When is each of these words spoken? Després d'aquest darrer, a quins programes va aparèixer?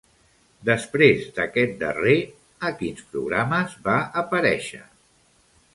Després 0.69 1.27
d'aquest 1.35 1.75
darrer, 1.83 2.15
a 2.69 2.73
quins 2.81 3.07
programes 3.13 3.79
va 3.91 3.99
aparèixer? 4.25 4.83